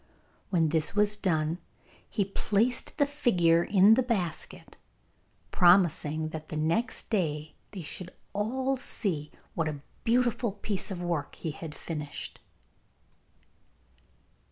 When 0.49 0.69
this 0.69 0.95
was 0.95 1.15
done 1.15 1.59
he 2.09 2.25
placed 2.25 2.97
the 2.97 3.05
figure 3.05 3.63
in 3.63 3.93
the 3.93 4.01
basket, 4.01 4.75
promising 5.51 6.29
that 6.29 6.47
the 6.47 6.57
next 6.57 7.11
day 7.11 7.53
they 7.69 7.83
should 7.83 8.09
all 8.33 8.77
see 8.77 9.29
what 9.53 9.67
a 9.67 9.81
beautiful 10.03 10.53
piece 10.53 10.89
of 10.89 11.03
work 11.03 11.35
he 11.35 11.51
had 11.51 11.75
finished. 11.75 12.39